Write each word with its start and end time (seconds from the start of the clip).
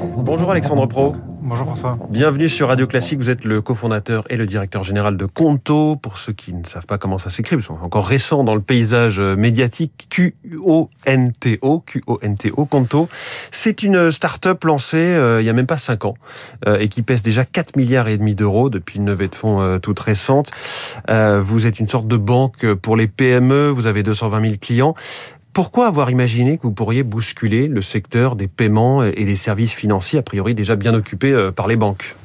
Bonjour 0.00 0.50
Alexandre 0.52 0.86
Pro. 0.86 1.16
Bonjour 1.42 1.66
François. 1.66 1.98
Bienvenue 2.10 2.48
sur 2.48 2.68
Radio 2.68 2.86
Classique. 2.86 3.18
Vous 3.18 3.28
êtes 3.28 3.44
le 3.44 3.60
cofondateur 3.60 4.24
et 4.30 4.36
le 4.36 4.46
directeur 4.46 4.84
général 4.84 5.16
de 5.16 5.26
Conto. 5.26 5.96
Pour 5.96 6.18
ceux 6.18 6.32
qui 6.32 6.54
ne 6.54 6.64
savent 6.64 6.86
pas 6.86 6.96
comment 6.96 7.18
ça 7.18 7.28
s'écrit, 7.28 7.56
ils 7.56 7.62
sont 7.62 7.76
encore 7.82 8.06
récents 8.06 8.44
dans 8.44 8.54
le 8.54 8.60
paysage 8.60 9.18
médiatique. 9.18 10.06
Q-O-N-T-O, 10.10 11.80
Q-O-N-T-O, 11.80 12.64
Conto. 12.66 13.08
C'est 13.50 13.82
une 13.82 14.12
start-up 14.12 14.62
lancée 14.62 14.96
euh, 14.96 15.42
il 15.42 15.44
y 15.44 15.50
a 15.50 15.54
même 15.54 15.66
pas 15.66 15.78
5 15.78 16.04
ans 16.04 16.14
euh, 16.66 16.78
et 16.78 16.88
qui 16.88 17.02
pèse 17.02 17.22
déjà 17.22 17.44
4 17.44 17.76
milliards 17.76 18.08
et 18.08 18.16
demi 18.16 18.34
d'euros 18.34 18.70
depuis 18.70 18.98
une 18.98 19.06
levée 19.06 19.28
de 19.28 19.34
fonds 19.34 19.60
euh, 19.60 19.78
toute 19.78 19.98
récente. 19.98 20.52
vous 21.08 21.66
êtes 21.66 21.80
une 21.80 21.88
sorte 21.88 22.06
de 22.06 22.16
banque 22.16 22.72
pour 22.74 22.96
les 22.96 23.08
PME. 23.08 23.70
Vous 23.70 23.86
avez 23.86 24.02
220 24.02 24.40
000 24.40 24.54
clients. 24.60 24.94
Pourquoi 25.54 25.86
avoir 25.86 26.10
imaginé 26.10 26.58
que 26.58 26.64
vous 26.64 26.72
pourriez 26.72 27.04
bousculer 27.04 27.68
le 27.68 27.80
secteur 27.80 28.34
des 28.34 28.48
paiements 28.48 29.04
et 29.04 29.24
des 29.24 29.36
services 29.36 29.72
financiers, 29.72 30.18
a 30.18 30.22
priori 30.22 30.52
déjà 30.52 30.74
bien 30.74 30.92
occupés 30.94 31.30
euh, 31.30 31.52
par 31.52 31.68
les 31.68 31.76
banques? 31.76 32.16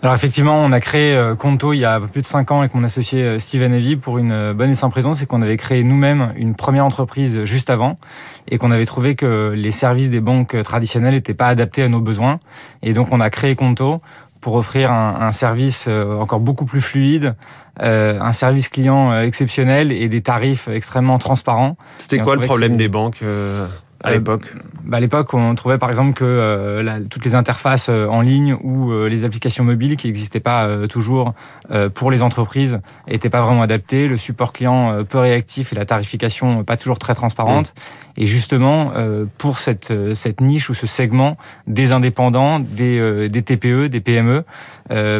Alors 0.00 0.14
effectivement, 0.14 0.60
on 0.60 0.70
a 0.70 0.78
créé 0.78 1.16
euh, 1.16 1.34
Conto 1.34 1.72
il 1.72 1.78
y 1.78 1.84
a 1.84 1.98
plus 1.98 2.20
de 2.20 2.26
5 2.26 2.52
ans 2.52 2.60
avec 2.60 2.72
mon 2.72 2.84
associé 2.84 3.24
euh, 3.24 3.38
Steven 3.40 3.74
Evie 3.74 3.96
pour 3.96 4.18
une 4.18 4.52
bonne 4.52 4.70
et 4.70 4.76
simple 4.76 4.94
raison, 4.94 5.12
c'est 5.12 5.26
qu'on 5.26 5.42
avait 5.42 5.56
créé 5.56 5.82
nous-mêmes 5.82 6.34
une 6.36 6.54
première 6.54 6.84
entreprise 6.84 7.44
juste 7.46 7.68
avant 7.68 7.98
et 8.48 8.58
qu'on 8.58 8.70
avait 8.70 8.86
trouvé 8.86 9.16
que 9.16 9.52
les 9.56 9.72
services 9.72 10.10
des 10.10 10.20
banques 10.20 10.56
traditionnelles 10.62 11.14
n'étaient 11.14 11.34
pas 11.34 11.48
adaptés 11.48 11.82
à 11.82 11.88
nos 11.88 12.00
besoins. 12.00 12.38
Et 12.80 12.92
donc 12.92 13.08
on 13.10 13.20
a 13.20 13.28
créé 13.28 13.56
Conto 13.56 14.00
pour 14.40 14.54
offrir 14.54 14.90
un, 14.90 15.16
un 15.20 15.32
service 15.32 15.88
encore 15.88 16.40
beaucoup 16.40 16.64
plus 16.64 16.80
fluide, 16.80 17.34
euh, 17.82 18.18
un 18.20 18.32
service 18.32 18.70
client 18.70 19.12
euh, 19.12 19.22
exceptionnel 19.22 19.92
et 19.92 20.08
des 20.08 20.22
tarifs 20.22 20.66
extrêmement 20.68 21.18
transparents. 21.18 21.76
C'était 21.98 22.18
quoi 22.18 22.34
le 22.36 22.42
problème 22.42 22.78
des 22.78 22.88
banques 22.88 23.18
euh, 23.22 23.66
à 24.02 24.12
l'époque 24.12 24.52
bah 24.84 24.98
À 24.98 25.00
l'époque, 25.00 25.34
on 25.34 25.54
trouvait 25.54 25.78
par 25.78 25.90
exemple 25.90 26.12
que 26.12 26.82
la, 26.84 27.00
toutes 27.00 27.24
les 27.24 27.34
interfaces 27.34 27.88
en 27.88 28.20
ligne 28.20 28.54
ou 28.62 28.92
les 29.06 29.24
applications 29.24 29.64
mobiles 29.64 29.96
qui 29.96 30.06
n'existaient 30.06 30.40
pas 30.40 30.86
toujours 30.88 31.34
pour 31.94 32.10
les 32.10 32.22
entreprises 32.22 32.80
n'étaient 33.08 33.30
pas 33.30 33.42
vraiment 33.42 33.62
adaptées, 33.62 34.06
le 34.06 34.16
support 34.16 34.52
client 34.52 35.04
peu 35.04 35.18
réactif 35.18 35.72
et 35.72 35.76
la 35.76 35.84
tarification 35.84 36.62
pas 36.62 36.76
toujours 36.76 36.98
très 36.98 37.14
transparente. 37.14 37.74
Mmh. 37.76 38.20
Et 38.20 38.26
justement, 38.26 38.92
pour 39.38 39.58
cette, 39.58 39.92
cette 40.14 40.40
niche 40.40 40.70
ou 40.70 40.74
ce 40.74 40.86
segment 40.86 41.36
des 41.66 41.92
indépendants, 41.92 42.60
des, 42.60 43.28
des 43.28 43.42
TPE, 43.42 43.88
des 43.88 44.00
PME, 44.00 44.44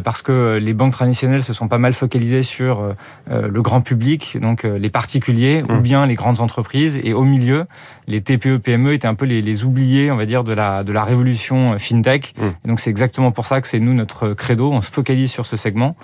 parce 0.04 0.22
que 0.22 0.58
les 0.58 0.74
banques 0.74 0.92
traditionnelles 0.92 1.42
se 1.42 1.52
sont 1.52 1.68
pas 1.68 1.78
mal 1.78 1.94
focalisées 1.94 2.42
sur 2.42 2.80
euh, 2.80 2.92
euh, 3.30 3.48
le 3.48 3.62
grand 3.62 3.80
public, 3.80 4.38
donc 4.40 4.64
euh, 4.64 4.78
les 4.78 4.90
particuliers 4.90 5.62
ou 5.68 5.74
mmh. 5.74 5.80
bien 5.80 6.06
les 6.06 6.14
grandes 6.14 6.40
entreprises, 6.40 7.00
et 7.02 7.12
au 7.12 7.22
milieu, 7.22 7.64
les 8.06 8.20
TPE 8.20 8.58
PME 8.66 8.92
étaient 8.92 9.08
un 9.08 9.14
peu 9.14 9.24
les, 9.24 9.40
les 9.42 9.64
oubliés, 9.64 10.10
on 10.10 10.16
va 10.16 10.26
dire, 10.26 10.44
de 10.44 10.52
la 10.52 10.84
de 10.84 10.92
la 10.92 11.04
révolution 11.04 11.78
fintech. 11.78 12.34
Mmh. 12.36 12.68
Donc 12.68 12.80
c'est 12.80 12.90
exactement 12.90 13.30
pour 13.30 13.46
ça 13.46 13.60
que 13.60 13.68
c'est 13.68 13.78
nous 13.78 13.94
notre 13.94 14.34
credo. 14.34 14.72
On 14.72 14.82
se 14.82 14.90
focalise 14.90 15.30
sur 15.30 15.46
ce 15.46 15.56
segment 15.56 15.96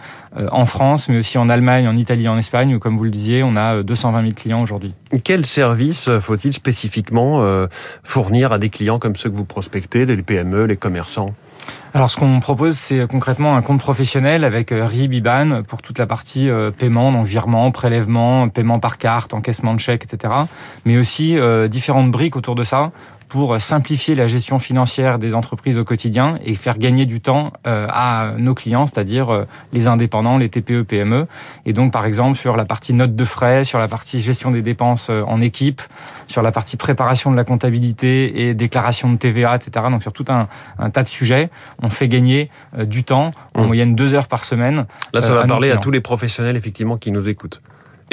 en 0.50 0.66
France, 0.66 1.08
mais 1.08 1.18
aussi 1.18 1.38
en 1.38 1.48
Allemagne, 1.48 1.88
en 1.88 1.96
Italie, 1.96 2.28
en 2.28 2.38
Espagne, 2.38 2.74
où 2.74 2.78
comme 2.78 2.96
vous 2.96 3.04
le 3.04 3.10
disiez, 3.10 3.42
on 3.42 3.56
a 3.56 3.82
220 3.82 4.22
000 4.22 4.32
clients 4.34 4.62
aujourd'hui. 4.62 4.94
Quel 5.24 5.44
service 5.44 6.08
faut-il 6.20 6.52
spécifiquement 6.54 7.44
fournir 8.02 8.52
à 8.52 8.58
des 8.58 8.70
clients 8.70 8.98
comme 8.98 9.16
ceux 9.16 9.28
que 9.28 9.36
vous 9.36 9.44
prospectez, 9.44 10.06
les 10.06 10.22
PME, 10.22 10.64
les 10.64 10.76
commerçants? 10.76 11.34
Alors 11.94 12.10
ce 12.10 12.16
qu'on 12.16 12.40
propose, 12.40 12.76
c'est 12.76 13.06
concrètement 13.06 13.54
un 13.54 13.60
compte 13.60 13.80
professionnel 13.80 14.44
avec 14.44 14.72
euh, 14.72 14.86
RIB, 14.86 15.12
IBAN 15.12 15.62
pour 15.62 15.82
toute 15.82 15.98
la 15.98 16.06
partie 16.06 16.48
euh, 16.48 16.70
paiement, 16.70 17.12
donc 17.12 17.26
virement, 17.26 17.70
prélèvement, 17.70 18.48
paiement 18.48 18.78
par 18.78 18.96
carte, 18.96 19.34
encaissement 19.34 19.74
de 19.74 19.80
chèque, 19.80 20.04
etc. 20.04 20.32
Mais 20.86 20.96
aussi 20.96 21.38
euh, 21.38 21.68
différentes 21.68 22.10
briques 22.10 22.36
autour 22.36 22.54
de 22.54 22.64
ça 22.64 22.92
pour 23.32 23.58
simplifier 23.62 24.14
la 24.14 24.26
gestion 24.26 24.58
financière 24.58 25.18
des 25.18 25.32
entreprises 25.32 25.78
au 25.78 25.84
quotidien 25.84 26.36
et 26.44 26.54
faire 26.54 26.76
gagner 26.76 27.06
du 27.06 27.18
temps 27.20 27.50
euh, 27.66 27.86
à 27.88 28.32
nos 28.36 28.52
clients, 28.52 28.86
c'est-à-dire 28.86 29.32
euh, 29.32 29.46
les 29.72 29.86
indépendants, 29.86 30.36
les 30.36 30.50
TPE, 30.50 30.82
PME. 30.82 31.26
Et 31.64 31.72
donc, 31.72 31.94
par 31.94 32.04
exemple, 32.04 32.38
sur 32.38 32.58
la 32.58 32.66
partie 32.66 32.92
note 32.92 33.16
de 33.16 33.24
frais, 33.24 33.64
sur 33.64 33.78
la 33.78 33.88
partie 33.88 34.20
gestion 34.20 34.50
des 34.50 34.60
dépenses 34.60 35.06
euh, 35.08 35.22
en 35.26 35.40
équipe, 35.40 35.80
sur 36.26 36.42
la 36.42 36.52
partie 36.52 36.76
préparation 36.76 37.30
de 37.30 37.36
la 37.36 37.44
comptabilité 37.44 38.48
et 38.48 38.52
déclaration 38.52 39.10
de 39.10 39.16
TVA, 39.16 39.56
etc. 39.56 39.86
Donc, 39.90 40.02
sur 40.02 40.12
tout 40.12 40.26
un, 40.28 40.46
un 40.78 40.90
tas 40.90 41.02
de 41.02 41.08
sujets, 41.08 41.48
on 41.82 41.88
fait 41.88 42.08
gagner 42.08 42.50
du 42.84 43.02
temps, 43.02 43.30
en 43.54 43.62
mmh. 43.62 43.66
moyenne 43.66 43.94
deux 43.94 44.12
heures 44.12 44.28
par 44.28 44.44
semaine. 44.44 44.84
Là, 45.14 45.22
ça 45.22 45.32
va 45.32 45.46
parler 45.46 45.70
à 45.70 45.78
tous 45.78 45.90
les 45.90 46.02
professionnels, 46.02 46.56
effectivement, 46.58 46.98
qui 46.98 47.10
nous 47.10 47.30
écoutent. 47.30 47.62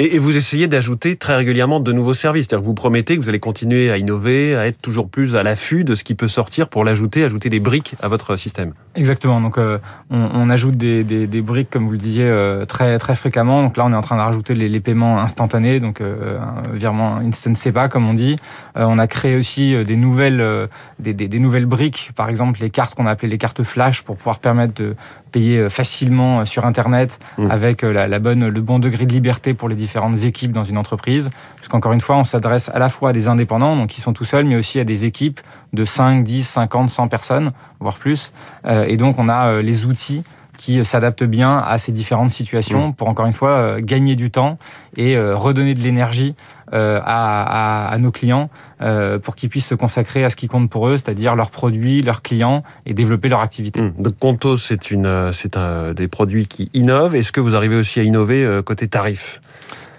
Et, 0.02 0.18
vous 0.18 0.34
essayez 0.34 0.66
d'ajouter 0.66 1.16
très 1.16 1.36
régulièrement 1.36 1.78
de 1.78 1.92
nouveaux 1.92 2.14
services. 2.14 2.46
C'est-à-dire 2.48 2.64
vous 2.64 2.72
promettez 2.72 3.18
que 3.18 3.22
vous 3.22 3.28
allez 3.28 3.38
continuer 3.38 3.90
à 3.90 3.98
innover, 3.98 4.56
à 4.56 4.66
être 4.66 4.80
toujours 4.80 5.10
plus 5.10 5.36
à 5.36 5.42
l'affût 5.42 5.84
de 5.84 5.94
ce 5.94 6.04
qui 6.04 6.14
peut 6.14 6.26
sortir 6.26 6.70
pour 6.70 6.84
l'ajouter, 6.84 7.22
ajouter 7.22 7.50
des 7.50 7.60
briques 7.60 7.94
à 8.00 8.08
votre 8.08 8.36
système. 8.36 8.72
Exactement. 8.94 9.42
Donc, 9.42 9.58
euh, 9.58 9.76
on, 10.08 10.48
ajoute 10.48 10.76
des, 10.76 11.42
briques, 11.42 11.68
comme 11.68 11.84
vous 11.84 11.92
le 11.92 11.98
disiez, 11.98 12.24
euh, 12.24 12.64
très 12.64 12.98
très 12.98 13.14
fréquemment. 13.14 13.62
Donc 13.62 13.76
là, 13.76 13.84
on 13.84 13.92
est 13.92 13.96
en 13.96 14.00
train 14.00 14.16
de 14.16 14.22
rajouter 14.22 14.54
les, 14.54 14.80
paiements 14.80 15.20
instantanés, 15.20 15.80
donc 15.80 16.00
euh, 16.00 16.38
un 16.38 16.74
virement 16.74 17.16
instant 17.16 17.54
SEPA, 17.54 17.88
comme 17.88 18.08
on 18.08 18.14
dit. 18.14 18.36
On 18.76 18.98
a 18.98 19.06
créé 19.06 19.36
aussi 19.36 19.84
des 19.84 19.96
nouvelles 19.96 20.68
des, 20.98 21.38
nouvelles 21.38 21.66
briques, 21.66 22.12
par 22.16 22.30
exemple 22.30 22.60
les 22.62 22.70
cartes 22.70 22.94
qu'on 22.94 23.06
a 23.06 23.10
appelées 23.10 23.28
les 23.28 23.38
cartes 23.38 23.62
flash, 23.62 24.02
pour 24.02 24.16
pouvoir 24.16 24.38
permettre 24.38 24.72
de 24.82 24.96
payer 25.30 25.68
facilement 25.70 26.44
sur 26.44 26.66
Internet 26.66 27.18
mmh. 27.38 27.50
avec 27.50 27.82
la, 27.82 28.06
la 28.06 28.18
bonne 28.18 28.48
le 28.48 28.60
bon 28.60 28.78
degré 28.78 29.06
de 29.06 29.12
liberté 29.12 29.54
pour 29.54 29.68
les 29.68 29.74
différentes 29.74 30.24
équipes 30.24 30.52
dans 30.52 30.64
une 30.64 30.78
entreprise. 30.78 31.30
Parce 31.56 31.68
qu'encore 31.68 31.92
une 31.92 32.00
fois, 32.00 32.16
on 32.16 32.24
s'adresse 32.24 32.70
à 32.72 32.78
la 32.78 32.88
fois 32.88 33.10
à 33.10 33.12
des 33.12 33.28
indépendants, 33.28 33.76
donc 33.76 33.88
qui 33.88 34.00
sont 34.00 34.12
tout 34.12 34.24
seuls, 34.24 34.44
mais 34.44 34.56
aussi 34.56 34.80
à 34.80 34.84
des 34.84 35.04
équipes 35.04 35.40
de 35.72 35.84
5, 35.84 36.24
10, 36.24 36.48
50, 36.48 36.90
100 36.90 37.08
personnes, 37.08 37.52
voire 37.80 37.96
plus. 37.96 38.32
Euh, 38.66 38.84
et 38.86 38.96
donc, 38.96 39.18
on 39.18 39.28
a 39.28 39.52
euh, 39.52 39.62
les 39.62 39.84
outils 39.84 40.22
qui 40.60 40.84
s'adaptent 40.84 41.24
bien 41.24 41.56
à 41.58 41.78
ces 41.78 41.90
différentes 41.90 42.30
situations 42.30 42.88
mmh. 42.88 42.94
pour 42.94 43.08
encore 43.08 43.24
une 43.24 43.32
fois 43.32 43.52
euh, 43.52 43.80
gagner 43.80 44.14
du 44.14 44.30
temps 44.30 44.56
et 44.96 45.18
redonner 45.18 45.74
de 45.74 45.80
l'énergie 45.80 46.34
à, 46.72 47.88
à, 47.88 47.98
nos 47.98 48.10
clients 48.10 48.50
pour 49.22 49.36
qu'ils 49.36 49.48
puissent 49.48 49.68
se 49.68 49.74
consacrer 49.74 50.24
à 50.24 50.30
ce 50.30 50.36
qui 50.36 50.48
compte 50.48 50.68
pour 50.68 50.88
eux, 50.88 50.96
c'est-à-dire 50.96 51.36
leurs 51.36 51.50
produits, 51.50 52.02
leurs 52.02 52.22
clients 52.22 52.64
et 52.86 52.92
développer 52.92 53.28
leur 53.28 53.40
activité. 53.40 53.80
Mmh. 53.80 53.92
Donc 54.00 54.18
Conto, 54.18 54.56
c'est 54.56 54.90
une, 54.90 55.32
c'est 55.32 55.56
un 55.56 55.94
des 55.94 56.08
produits 56.08 56.46
qui 56.46 56.68
innovent. 56.74 57.14
Est-ce 57.14 57.30
que 57.30 57.40
vous 57.40 57.54
arrivez 57.54 57.76
aussi 57.76 58.00
à 58.00 58.02
innover 58.02 58.60
côté 58.64 58.88
tarif 58.88 59.40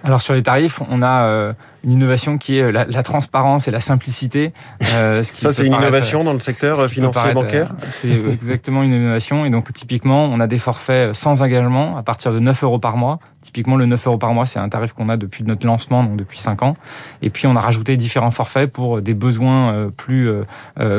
alors 0.04 0.20
sur 0.20 0.34
les 0.34 0.42
tarifs, 0.42 0.80
on 0.90 1.02
a 1.02 1.26
euh, 1.26 1.52
une 1.84 1.92
innovation 1.92 2.38
qui 2.38 2.58
est 2.58 2.72
la, 2.72 2.84
la 2.84 3.02
transparence 3.02 3.68
et 3.68 3.70
la 3.70 3.80
simplicité. 3.80 4.52
Euh, 4.94 5.22
ce 5.22 5.32
qui 5.32 5.40
Ça, 5.40 5.52
c'est 5.52 5.66
une 5.66 5.74
innovation 5.74 6.24
dans 6.24 6.32
le 6.32 6.40
secteur 6.40 6.76
financier 6.86 7.34
bancaire 7.34 7.72
euh, 7.72 7.86
C'est 7.88 8.10
exactement 8.10 8.82
une 8.82 8.92
innovation. 8.92 9.44
Et 9.44 9.50
donc, 9.50 9.72
typiquement, 9.72 10.24
on 10.24 10.40
a 10.40 10.46
des 10.46 10.58
forfaits 10.58 11.14
sans 11.14 11.42
engagement 11.42 11.96
à 11.96 12.02
partir 12.02 12.32
de 12.32 12.38
9 12.38 12.62
euros 12.64 12.78
par 12.78 12.96
mois. 12.96 13.18
Typiquement, 13.42 13.74
le 13.74 13.86
9 13.86 14.06
euros 14.06 14.18
par 14.18 14.32
mois, 14.34 14.46
c'est 14.46 14.60
un 14.60 14.68
tarif 14.68 14.92
qu'on 14.92 15.08
a 15.08 15.16
depuis 15.16 15.42
notre 15.42 15.66
lancement, 15.66 16.04
donc 16.04 16.16
depuis 16.16 16.38
5 16.38 16.62
ans. 16.62 16.76
Et 17.22 17.30
puis, 17.30 17.48
on 17.48 17.56
a 17.56 17.60
rajouté 17.60 17.96
différents 17.96 18.30
forfaits 18.30 18.70
pour 18.72 19.00
des 19.00 19.14
besoins 19.14 19.90
plus 19.96 20.30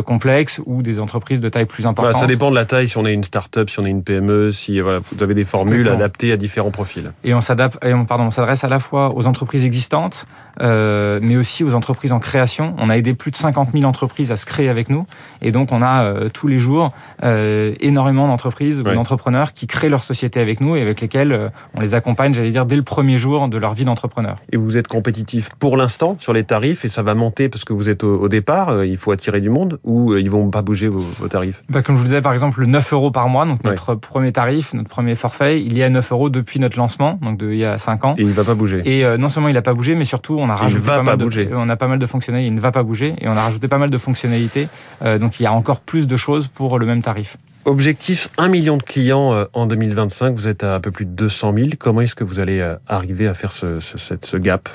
complexes 0.05 0.59
ou 0.65 0.83
des 0.83 0.99
entreprises 0.99 1.39
de 1.39 1.47
taille 1.47 1.65
plus 1.65 1.85
importante. 1.85 2.19
ça 2.19 2.27
dépend 2.27 2.49
de 2.49 2.55
la 2.55 2.65
taille, 2.65 2.89
si 2.89 2.97
on 2.97 3.05
est 3.05 3.13
une 3.13 3.23
start-up, 3.23 3.69
si 3.69 3.79
on 3.79 3.85
est 3.85 3.89
une 3.89 4.03
PME, 4.03 4.51
si 4.51 4.81
voilà, 4.81 4.99
vous 4.99 5.23
avez 5.23 5.33
des 5.33 5.45
formules 5.45 5.87
adaptées 5.87 6.33
à 6.33 6.37
différents 6.37 6.71
profils. 6.71 7.13
Et 7.23 7.33
on 7.33 7.39
s'adapte, 7.41 7.79
pardon, 8.07 8.25
on 8.25 8.31
s'adresse 8.31 8.65
à 8.65 8.67
la 8.67 8.79
fois 8.79 9.15
aux 9.15 9.25
entreprises 9.25 9.63
existantes, 9.63 10.25
euh, 10.61 10.72
mais 11.21 11.37
aussi 11.37 11.63
aux 11.63 11.73
entreprises 11.73 12.11
en 12.11 12.19
création. 12.19 12.75
On 12.77 12.89
a 12.89 12.97
aidé 12.97 13.13
plus 13.13 13.31
de 13.31 13.35
50 13.35 13.69
000 13.73 13.85
entreprises 13.85 14.31
à 14.31 14.37
se 14.37 14.45
créer 14.45 14.69
avec 14.69 14.89
nous, 14.89 15.05
et 15.41 15.51
donc 15.51 15.71
on 15.71 15.81
a 15.81 16.03
euh, 16.03 16.29
tous 16.29 16.47
les 16.47 16.59
jours 16.59 16.89
euh, 17.23 17.73
énormément 17.79 18.27
d'entreprises 18.27 18.79
ou 18.79 18.83
d'entrepreneurs 18.83 19.53
qui 19.53 19.67
créent 19.67 19.89
leur 19.89 20.03
société 20.03 20.39
avec 20.39 20.61
nous 20.61 20.75
et 20.75 20.81
avec 20.81 21.01
lesquels 21.01 21.51
on 21.75 21.81
les 21.81 21.93
accompagne, 21.93 22.33
j'allais 22.33 22.51
dire, 22.51 22.65
dès 22.65 22.75
le 22.75 22.83
premier 22.83 23.17
jour 23.17 23.47
de 23.47 23.57
leur 23.57 23.73
vie 23.73 23.85
d'entrepreneur. 23.85 24.37
Et 24.51 24.57
vous 24.57 24.77
êtes 24.77 24.87
compétitif 24.87 25.49
pour 25.59 25.77
l'instant 25.77 26.17
sur 26.19 26.33
les 26.33 26.43
tarifs, 26.43 26.85
et 26.85 26.89
ça 26.89 27.03
va 27.03 27.15
monter 27.15 27.49
parce 27.49 27.63
que 27.63 27.73
vous 27.73 27.89
êtes 27.89 28.03
au, 28.03 28.27
départ, 28.27 28.83
il 28.83 28.97
faut 28.97 29.11
attirer 29.11 29.41
du 29.41 29.49
monde, 29.49 29.79
ou 29.83 30.15
ils 30.15 30.29
vont 30.29 30.49
pas 30.49 30.61
bouger 30.61 30.87
vos, 30.87 31.27
tarifs? 31.27 31.61
Bah, 31.69 31.81
Comme 31.81 31.95
je 31.95 32.01
vous 32.01 32.07
disais, 32.07 32.21
par 32.21 32.33
exemple, 32.33 32.61
le 32.61 32.67
9 32.67 32.93
euros 32.93 33.11
par 33.11 33.29
mois, 33.29 33.45
donc 33.45 33.63
notre 33.63 33.95
premier 33.95 34.31
tarif, 34.31 34.73
notre 34.73 34.89
premier 34.89 35.15
forfait, 35.15 35.61
il 35.61 35.77
est 35.77 35.83
à 35.83 35.89
9 35.89 36.11
euros 36.11 36.29
depuis 36.29 36.59
notre 36.59 36.77
lancement, 36.77 37.19
donc 37.21 37.37
de, 37.37 37.51
il 37.51 37.57
y 37.57 37.65
a 37.65 37.77
5 37.77 38.05
ans. 38.05 38.15
Et 38.17 38.21
il 38.21 38.31
va 38.31 38.43
pas 38.43 38.55
bouger. 38.55 38.81
Et 38.85 39.05
non 39.17 39.29
seulement 39.29 39.49
il 39.49 39.53
n'a 39.53 39.61
pas 39.61 39.73
bougé, 39.73 39.95
mais 39.95 40.05
surtout 40.05 40.37
on 40.39 40.49
a 40.49 40.55
rajouté 40.63 40.85
pas, 40.85 41.03
mal 41.03 41.17
bouger. 41.17 41.45
De, 41.45 41.55
on 41.55 41.69
a 41.69 41.75
pas 41.75 41.87
mal 41.87 41.99
de 41.99 42.05
fonctionnalités. 42.05 42.47
Il 42.47 42.55
ne 42.55 42.59
va 42.59 42.71
pas 42.71 42.83
bouger 42.83 43.15
et 43.19 43.27
on 43.27 43.31
a 43.31 43.41
rajouté 43.41 43.67
pas 43.67 43.77
mal 43.77 43.89
de 43.89 43.97
fonctionnalités. 43.97 44.67
Euh, 45.03 45.19
donc 45.19 45.39
il 45.39 45.43
y 45.43 45.45
a 45.45 45.53
encore 45.53 45.79
plus 45.79 46.07
de 46.07 46.17
choses 46.17 46.47
pour 46.47 46.79
le 46.79 46.85
même 46.85 47.01
tarif. 47.01 47.37
Objectif 47.65 48.29
1 48.37 48.49
million 48.49 48.77
de 48.77 48.83
clients 48.83 49.33
euh, 49.33 49.45
en 49.53 49.65
2025. 49.65 50.35
Vous 50.35 50.47
êtes 50.47 50.63
à 50.63 50.75
un 50.75 50.79
peu 50.79 50.91
plus 50.91 51.05
de 51.05 51.11
200 51.11 51.53
000. 51.55 51.69
Comment 51.79 52.01
est-ce 52.01 52.15
que 52.15 52.23
vous 52.23 52.39
allez 52.39 52.59
euh, 52.59 52.75
arriver 52.87 53.27
à 53.27 53.33
faire 53.33 53.51
ce, 53.51 53.79
ce, 53.79 53.97
ce 53.97 54.37
gap? 54.37 54.69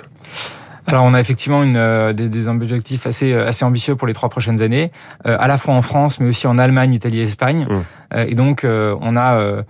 Alors 0.88 1.04
on 1.04 1.14
a 1.14 1.20
effectivement 1.20 1.62
une, 1.62 2.12
des, 2.12 2.28
des, 2.28 2.48
objectifs 2.48 3.06
assez, 3.06 3.32
assez 3.32 3.64
ambitieux 3.64 3.94
pour 3.94 4.08
les 4.08 4.14
trois 4.14 4.28
prochaines 4.28 4.62
années, 4.62 4.90
à 5.24 5.46
la 5.46 5.58
fois 5.58 5.74
en 5.74 5.82
France, 5.82 6.18
mais 6.18 6.28
aussi 6.28 6.46
en 6.46 6.58
Allemagne, 6.58 6.92
Italie 6.92 7.20
et 7.20 7.24
Espagne. 7.24 7.66
Mmh. 7.68 8.18
et 8.26 8.34
donc 8.34 8.64
on 8.64 9.16
a 9.16 9.62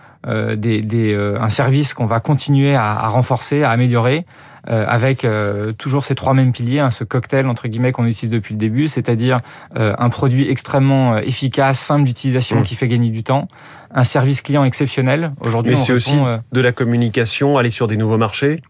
des, 0.56 0.80
des, 0.80 1.34
un 1.40 1.50
service 1.50 1.92
qu'on 1.94 2.06
va 2.06 2.20
continuer 2.20 2.74
à, 2.74 2.92
à 2.92 3.08
renforcer, 3.08 3.62
à 3.62 3.70
améliorer. 3.70 4.24
Euh, 4.70 4.84
avec 4.86 5.24
euh, 5.24 5.72
toujours 5.72 6.04
ces 6.04 6.14
trois 6.14 6.34
mêmes 6.34 6.52
piliers, 6.52 6.80
hein, 6.80 6.90
ce 6.90 7.02
cocktail 7.02 7.46
entre 7.46 7.68
guillemets 7.68 7.90
qu'on 7.92 8.04
utilise 8.04 8.30
depuis 8.30 8.52
le 8.52 8.58
début, 8.58 8.86
c'est-à-dire 8.86 9.38
euh, 9.78 9.94
un 9.98 10.10
produit 10.10 10.50
extrêmement 10.50 11.16
efficace, 11.16 11.78
simple 11.78 12.02
d'utilisation, 12.02 12.60
mmh. 12.60 12.62
qui 12.64 12.74
fait 12.74 12.88
gagner 12.88 13.08
du 13.08 13.24
temps, 13.24 13.48
un 13.94 14.04
service 14.04 14.42
client 14.42 14.64
exceptionnel. 14.64 15.30
Aujourd'hui, 15.40 15.74
mais 15.74 15.80
c'est 15.80 15.94
aussi 15.94 16.16
de 16.52 16.60
la 16.60 16.72
communication, 16.72 17.56
aller 17.56 17.70
sur 17.70 17.86
des 17.86 17.96
nouveaux 17.96 18.18
marchés. 18.18 18.60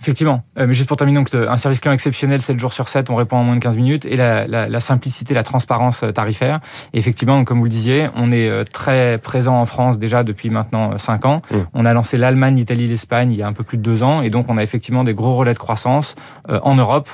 Effectivement. 0.00 0.44
Euh, 0.58 0.66
mais 0.66 0.74
juste 0.74 0.86
pour 0.86 0.96
terminer, 0.96 1.18
donc, 1.18 1.34
un 1.34 1.56
service 1.56 1.80
client 1.80 1.92
exceptionnel, 1.92 2.40
7 2.40 2.58
jours 2.58 2.72
sur 2.72 2.88
7, 2.88 3.10
on 3.10 3.16
répond 3.16 3.36
en 3.36 3.44
moins 3.44 3.56
de 3.56 3.60
15 3.60 3.76
minutes, 3.76 4.06
et 4.06 4.16
la, 4.16 4.46
la, 4.46 4.68
la 4.68 4.80
simplicité, 4.80 5.34
la 5.34 5.42
transparence 5.42 6.04
euh, 6.04 6.12
tarifaire. 6.12 6.60
Et 6.92 6.98
effectivement, 6.98 7.42
comme 7.44 7.58
vous 7.58 7.64
le 7.64 7.70
disiez, 7.70 8.08
on 8.14 8.30
est 8.30 8.48
euh, 8.48 8.64
très 8.64 9.18
présent 9.18 9.58
en 9.58 9.66
France 9.66 9.98
déjà 9.98 10.22
depuis 10.22 10.50
maintenant 10.50 10.96
5 10.98 11.24
ans. 11.24 11.42
Mmh. 11.50 11.56
On 11.74 11.84
a 11.84 11.92
lancé 11.92 12.16
l'Allemagne, 12.16 12.56
l'Italie, 12.56 12.86
l'Espagne 12.86 13.32
il 13.32 13.38
y 13.38 13.42
a 13.42 13.48
un 13.48 13.52
peu 13.52 13.64
plus 13.64 13.76
de 13.76 13.82
2 13.82 14.02
ans, 14.04 14.22
et 14.22 14.30
donc 14.30 14.46
on 14.48 14.56
a 14.56 14.62
effectivement 14.62 15.02
des 15.02 15.14
gros 15.14 15.34
relais 15.34 15.54
de 15.54 15.58
croissance 15.58 16.14
en 16.48 16.74
Europe. 16.74 17.08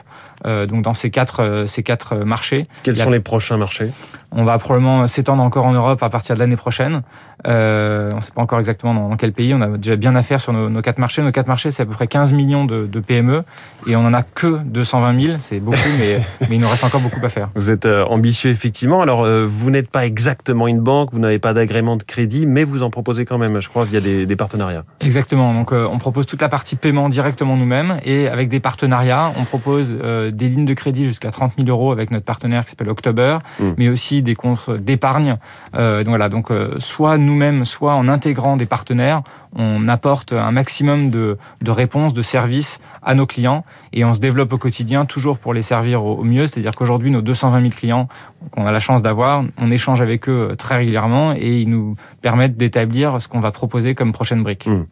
Euh, 0.46 0.66
donc 0.66 0.82
dans 0.82 0.94
ces 0.94 1.10
quatre, 1.10 1.64
ces 1.66 1.82
quatre 1.82 2.16
marchés. 2.16 2.66
Quels 2.82 2.96
sont 2.96 3.10
les 3.10 3.20
prochains 3.20 3.56
marchés? 3.56 3.90
On 4.31 4.44
va 4.44 4.58
probablement 4.58 5.06
s'étendre 5.06 5.42
encore 5.42 5.64
en 5.64 5.72
Europe 5.72 6.02
à 6.02 6.10
partir 6.10 6.34
de 6.34 6.40
l'année 6.40 6.56
prochaine. 6.56 7.02
Euh, 7.46 8.10
on 8.12 8.16
ne 8.16 8.20
sait 8.20 8.32
pas 8.32 8.42
encore 8.42 8.58
exactement 8.58 8.94
dans, 8.94 9.16
quel 9.16 9.32
pays. 9.32 9.54
On 9.54 9.60
a 9.60 9.69
déjà 9.69 9.96
bien 9.96 10.14
à 10.16 10.22
faire 10.22 10.40
sur 10.40 10.52
nos, 10.52 10.69
nos 10.69 10.82
quatre 10.82 10.98
marchés. 10.98 11.22
Nos 11.22 11.32
quatre 11.32 11.46
marchés, 11.46 11.70
c'est 11.70 11.82
à 11.84 11.86
peu 11.86 11.92
près 11.92 12.08
15 12.08 12.32
millions 12.32 12.64
de, 12.82 12.86
de, 12.86 13.00
PME 13.00 13.42
et 13.86 13.96
on 13.96 14.06
en 14.06 14.14
a 14.14 14.22
que 14.22 14.62
220 14.64 15.20
000. 15.20 15.36
C'est 15.40 15.60
beaucoup, 15.60 15.78
mais, 15.98 16.20
mais 16.48 16.56
il 16.56 16.60
nous 16.60 16.68
reste 16.68 16.84
encore 16.84 17.00
beaucoup 17.00 17.24
à 17.24 17.28
faire. 17.28 17.50
Vous 17.54 17.70
êtes 17.70 17.84
euh, 17.86 18.04
ambitieux 18.04 18.50
effectivement. 18.50 19.02
Alors 19.02 19.24
euh, 19.24 19.44
vous 19.46 19.70
n'êtes 19.70 19.90
pas 19.90 20.06
exactement 20.06 20.66
une 20.66 20.80
banque, 20.80 21.10
vous 21.12 21.18
n'avez 21.18 21.38
pas 21.38 21.52
d'agrément 21.52 21.96
de 21.96 22.02
crédit, 22.02 22.46
mais 22.46 22.64
vous 22.64 22.82
en 22.82 22.90
proposez 22.90 23.24
quand 23.24 23.38
même, 23.38 23.60
je 23.60 23.68
crois, 23.68 23.84
via 23.84 24.00
des, 24.00 24.24
des 24.26 24.36
partenariats. 24.36 24.84
Exactement. 25.00 25.52
Donc 25.52 25.72
on 25.72 25.98
propose 25.98 26.26
toute 26.26 26.40
la 26.40 26.48
partie 26.48 26.76
paiement 26.76 27.08
directement 27.08 27.56
nous-mêmes 27.56 27.98
et 28.04 28.28
avec 28.28 28.48
des 28.48 28.60
partenariats, 28.60 29.32
on 29.38 29.44
propose 29.44 29.90
des 29.90 30.48
lignes 30.48 30.64
de 30.64 30.74
crédit 30.74 31.04
jusqu'à 31.04 31.30
30 31.30 31.52
000 31.58 31.68
euros 31.68 31.92
avec 31.92 32.10
notre 32.10 32.24
partenaire 32.24 32.64
qui 32.64 32.70
s'appelle 32.70 32.88
October, 32.88 33.38
mmh. 33.60 33.64
mais 33.76 33.88
aussi 33.88 34.22
des 34.22 34.34
comptes 34.34 34.70
d'épargne. 34.70 35.36
donc 35.74 36.06
voilà. 36.06 36.28
Donc 36.28 36.48
soit 36.78 37.18
nous 37.18 37.34
nous-mêmes, 37.34 37.64
soit 37.64 37.94
en 37.94 38.06
intégrant 38.08 38.56
des 38.56 38.66
partenaires, 38.66 39.22
on 39.56 39.88
apporte 39.88 40.32
un 40.32 40.52
maximum 40.52 41.10
de, 41.10 41.36
de, 41.62 41.70
réponses, 41.70 42.14
de 42.14 42.22
services 42.22 42.63
à 43.02 43.14
nos 43.14 43.26
clients 43.26 43.64
et 43.93 44.05
on 44.05 44.14
se 44.14 44.20
développe 44.20 44.52
au 44.52 44.58
quotidien 44.58 45.05
toujours 45.05 45.38
pour 45.38 45.55
les 45.55 45.62
servir 45.62 46.05
au, 46.05 46.25
mieux. 46.25 46.46
C'est-à-dire 46.46 46.75
qu'aujourd'hui, 46.75 47.11
nos 47.11 47.22
220 47.22 47.61
000 47.61 47.72
clients 47.72 48.08
qu'on 48.50 48.66
a 48.66 48.72
la 48.72 48.81
chance 48.81 49.02
d'avoir, 49.02 49.44
on 49.61 49.70
échange 49.70 50.00
avec 50.00 50.28
eux 50.28 50.55
très 50.58 50.76
régulièrement 50.76 51.34
et 51.34 51.61
ils 51.61 51.69
nous 51.69 51.96
permettent 52.20 52.56
d'établir 52.56 53.20
ce 53.20 53.28
qu'on 53.28 53.40
va 53.40 53.52
proposer 53.52 53.94
comme 53.94 54.12
prochaine 54.12 54.43
brique. 54.43 54.66
Mmh. 54.66 54.84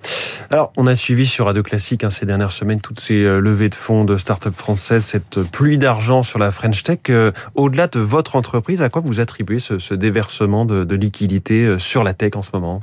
Alors, 0.50 0.72
on 0.76 0.86
a 0.86 0.96
suivi 0.96 1.26
sur 1.26 1.46
Radio 1.46 1.62
Classique 1.62 2.04
hein, 2.04 2.10
ces 2.10 2.26
dernières 2.26 2.52
semaines 2.52 2.80
toutes 2.80 3.00
ces 3.00 3.22
euh, 3.22 3.38
levées 3.38 3.68
de 3.68 3.74
fonds 3.74 4.04
de 4.04 4.16
start-up 4.16 4.54
françaises, 4.54 5.04
cette 5.04 5.40
pluie 5.50 5.78
d'argent 5.78 6.22
sur 6.22 6.38
la 6.38 6.50
French 6.50 6.82
Tech. 6.82 6.98
Euh, 7.10 7.32
au-delà 7.54 7.86
de 7.86 8.00
votre 8.00 8.36
entreprise, 8.36 8.82
à 8.82 8.88
quoi 8.88 9.02
vous 9.04 9.20
attribuez 9.20 9.58
ce, 9.58 9.94
déversement 9.94 10.64
de, 10.64 10.84
de 10.84 10.94
liquidités 10.94 11.64
euh, 11.64 11.78
sur 11.78 12.02
la 12.02 12.14
tech 12.14 12.36
en 12.36 12.42
ce 12.42 12.50
moment? 12.52 12.80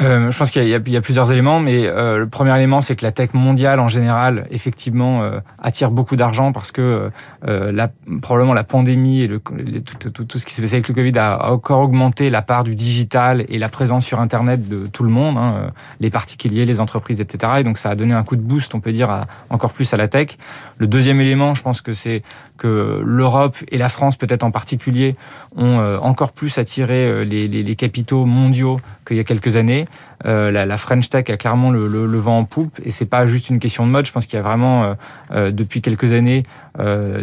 Euh, 0.00 0.30
je 0.30 0.38
pense 0.38 0.50
qu'il 0.50 0.62
y, 0.64 0.70
y, 0.70 0.96
a 0.96 1.00
plusieurs 1.00 1.32
éléments, 1.32 1.60
mais 1.60 1.86
euh, 1.86 2.18
le 2.18 2.28
premier 2.28 2.54
élément, 2.56 2.80
c'est 2.80 2.94
que 2.94 3.04
la 3.04 3.12
tech 3.12 3.30
mondiale 3.32 3.80
en 3.80 3.88
général, 3.88 4.46
effectivement, 4.50 5.22
euh, 5.22 5.40
attire 5.58 5.90
beaucoup 5.90 6.16
d'argent 6.16 6.52
parce 6.52 6.70
que 6.70 7.10
euh, 7.46 7.72
la, 7.72 7.90
probablement 8.22 8.54
la 8.54 8.64
pandémie 8.64 9.22
et 9.22 9.26
le, 9.26 9.40
tout, 9.40 10.10
tout, 10.10 10.24
tout, 10.24 10.38
ce 10.38 10.46
qui 10.46 10.54
s'est 10.54 10.62
passé 10.62 10.74
avec 10.74 10.88
le 10.88 10.94
Covid 10.94 11.18
a, 11.18 11.50
encore 11.50 11.80
augmenté 11.80 12.30
la 12.30 12.42
part 12.42 12.64
du 12.64 12.74
digital 12.74 13.44
et 13.48 13.58
la 13.58 13.68
présence 13.68 14.04
sur 14.04 14.20
Internet 14.20 14.68
de 14.68 14.86
tout 14.86 15.02
le 15.02 15.10
monde, 15.10 15.36
hein, 15.36 15.72
les 16.00 16.10
particuliers, 16.10 16.64
les 16.64 16.80
entreprises, 16.80 17.20
etc. 17.20 17.54
Et 17.58 17.64
donc 17.64 17.78
ça 17.78 17.90
a 17.90 17.94
donné 17.94 18.14
un 18.14 18.22
coup 18.22 18.36
de 18.36 18.42
boost, 18.42 18.74
on 18.74 18.80
peut 18.80 18.92
dire, 18.92 19.10
à, 19.10 19.26
encore 19.50 19.72
plus 19.72 19.92
à 19.94 19.96
la 19.96 20.06
tech. 20.06 20.38
Le 20.78 20.86
deuxième 20.86 21.20
élément, 21.20 21.54
je 21.54 21.62
pense 21.62 21.80
que 21.80 21.92
c'est 21.92 22.22
que 22.56 23.02
l'Europe 23.04 23.56
et 23.70 23.78
la 23.78 23.88
France, 23.88 24.16
peut-être 24.16 24.42
en 24.42 24.50
particulier, 24.50 25.16
ont 25.56 25.78
encore 26.02 26.32
plus 26.32 26.58
attiré 26.58 27.24
les, 27.24 27.48
les, 27.48 27.62
les 27.62 27.76
capitaux 27.76 28.26
mondiaux 28.26 28.78
qu'il 29.06 29.16
y 29.16 29.20
a 29.20 29.24
quelques 29.24 29.56
années. 29.56 29.87
Euh, 30.26 30.50
la, 30.50 30.66
la, 30.66 30.76
French 30.76 31.08
Tech 31.08 31.30
a 31.30 31.36
clairement 31.36 31.70
le, 31.70 31.86
le, 31.86 32.06
le, 32.06 32.18
vent 32.18 32.38
en 32.38 32.44
poupe 32.44 32.80
et 32.84 32.90
c'est 32.90 33.06
pas 33.06 33.28
juste 33.28 33.50
une 33.50 33.60
question 33.60 33.86
de 33.86 33.92
mode. 33.92 34.04
Je 34.04 34.12
pense 34.12 34.26
qu'il 34.26 34.36
y 34.36 34.40
a 34.40 34.42
vraiment 34.42 34.82
euh, 34.82 34.94
euh 35.30 35.50
depuis 35.52 35.80
quelques 35.80 36.12
années 36.12 36.44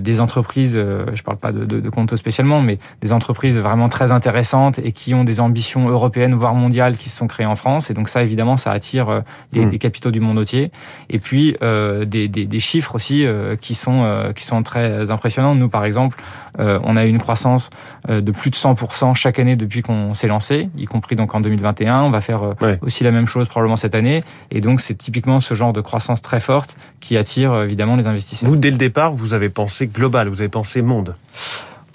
des 0.01 0.19
entreprises, 0.19 0.73
je 0.73 1.23
parle 1.23 1.37
pas 1.37 1.53
de, 1.53 1.63
de, 1.63 1.79
de 1.79 1.89
Conto 1.89 2.17
spécialement, 2.17 2.59
mais 2.59 2.77
des 3.01 3.13
entreprises 3.13 3.57
vraiment 3.57 3.87
très 3.87 4.11
intéressantes 4.11 4.79
et 4.79 4.91
qui 4.91 5.13
ont 5.13 5.23
des 5.23 5.39
ambitions 5.39 5.87
européennes 5.87 6.35
voire 6.35 6.55
mondiales 6.55 6.97
qui 6.97 7.07
se 7.07 7.15
sont 7.15 7.27
créées 7.27 7.45
en 7.45 7.55
France. 7.55 7.89
Et 7.89 7.93
donc 7.93 8.09
ça, 8.09 8.21
évidemment, 8.21 8.57
ça 8.57 8.71
attire 8.71 9.21
les, 9.53 9.65
mmh. 9.65 9.77
capitaux 9.77 10.11
du 10.11 10.19
monde 10.19 10.39
entier. 10.39 10.73
Et 11.09 11.19
puis 11.19 11.55
des, 11.61 12.27
des, 12.27 12.45
des, 12.45 12.59
chiffres 12.59 12.95
aussi 12.95 13.25
qui 13.61 13.75
sont 13.75 14.33
qui 14.35 14.43
sont 14.43 14.61
très 14.61 15.09
impressionnants. 15.09 15.55
Nous, 15.55 15.69
par 15.69 15.85
exemple, 15.85 16.21
on 16.59 16.97
a 16.97 17.05
eu 17.05 17.09
une 17.09 17.19
croissance 17.19 17.69
de 18.09 18.31
plus 18.31 18.51
de 18.51 18.57
100% 18.57 19.15
chaque 19.15 19.39
année 19.39 19.55
depuis 19.55 19.83
qu'on 19.83 20.13
s'est 20.13 20.27
lancé, 20.27 20.69
y 20.75 20.83
compris 20.83 21.15
donc 21.15 21.33
en 21.33 21.39
2021. 21.39 22.01
On 22.01 22.09
va 22.09 22.19
faire 22.19 22.54
ouais. 22.61 22.79
aussi 22.81 23.03
la 23.03 23.11
même 23.11 23.27
chose 23.27 23.47
probablement 23.47 23.77
cette 23.77 23.95
année. 23.95 24.23
Et 24.51 24.61
donc, 24.61 24.81
c'est 24.81 24.95
typiquement 24.95 25.39
ce 25.39 25.53
genre 25.53 25.73
de 25.73 25.81
croissance 25.81 26.21
très 26.21 26.39
forte 26.39 26.77
qui 26.99 27.17
attire 27.17 27.61
évidemment 27.61 27.95
les 27.95 28.07
investisseurs. 28.07 28.49
Vous, 28.49 28.55
dès 28.55 28.71
le 28.71 28.77
départ, 28.77 29.13
vous 29.13 29.33
avez 29.33 29.49
pensé 29.49 29.87
global, 29.87 30.27
vous 30.27 30.41
avez 30.41 30.49
pensé 30.49 30.81
monde 30.81 31.15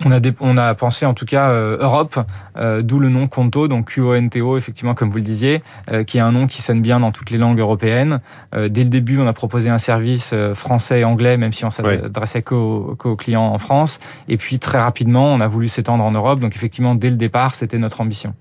on 0.05 0.13
a, 0.13 0.21
on 0.41 0.57
a 0.57 0.75
pensé 0.75 1.07
en 1.07 1.15
tout 1.15 1.27
cas 1.27 1.51
euh, 1.51 1.77
Europe, 1.81 2.19
euh, 2.57 2.83
d'où 2.83 2.99
le 2.99 3.09
nom 3.09 3.29
Conto, 3.29 3.69
donc 3.69 3.91
Q-O-N-T-O, 3.91 4.57
effectivement, 4.57 4.95
comme 4.95 5.11
vous 5.11 5.19
le 5.19 5.23
disiez, 5.23 5.63
euh, 5.93 6.05
qui 6.05 6.19
est 6.19 6.21
un 6.21 6.33
nom 6.33 6.47
qui 6.47 6.63
sonne 6.63 6.81
bien 6.81 7.01
dans 7.01 7.13
toutes 7.13 7.31
les 7.31 7.39
langues 7.39 7.59
européennes. 7.59 8.21
Euh, 8.55 8.69
dès 8.69 8.83
le 8.83 8.89
début, 8.89 9.19
on 9.19 9.27
a 9.27 9.33
proposé 9.33 9.69
un 9.71 9.79
service 9.79 10.31
euh, 10.33 10.55
français 10.55 11.01
et 11.01 11.05
anglais, 11.05 11.37
même 11.37 11.53
si 11.53 11.65
on 11.65 11.71
s'adressait 11.71 12.43
qu'aux, 12.43 12.97
qu'aux 12.99 13.17
clients 13.17 13.47
en 13.47 13.59
France. 13.59 14.01
Et 14.29 14.37
puis 14.37 14.59
très 14.59 14.79
rapidement, 14.79 15.33
on 15.33 15.41
a 15.41 15.49
voulu 15.49 15.69
s'étendre 15.69 16.05
en 16.05 16.13
Europe. 16.13 16.41
Donc 16.41 16.55
effectivement, 16.55 16.95
dès 16.95 17.11
le 17.11 17.17
départ, 17.17 17.55
c'était 17.55 17.79
notre 17.79 18.01
ambition. 18.01 18.35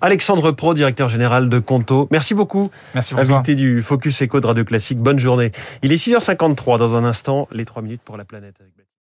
Alexandre 0.00 0.50
Pro, 0.50 0.74
directeur 0.74 1.08
général 1.08 1.48
de 1.48 1.58
Conto. 1.58 2.08
Merci 2.10 2.34
beaucoup. 2.34 2.70
Merci 2.94 3.14
Invité 3.16 3.54
du 3.54 3.82
Focus 3.82 4.20
Echo 4.20 4.40
de 4.40 4.46
Radio 4.46 4.64
Classique. 4.64 4.98
Bonne 4.98 5.18
journée. 5.18 5.52
Il 5.82 5.92
est 5.92 5.96
6h53 5.96 6.78
dans 6.78 6.94
un 6.94 7.04
instant, 7.04 7.48
les 7.52 7.64
3 7.64 7.82
minutes 7.82 8.02
pour 8.04 8.16
la 8.16 8.24
planète. 8.24 8.56